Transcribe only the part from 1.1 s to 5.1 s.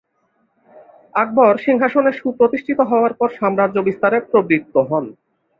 আকবর সিংহাসনে সুপ্রতিষ্ঠিত হওয়ার পর সাম্রাজ্য বিস্তারে প্রবৃত্ত হন।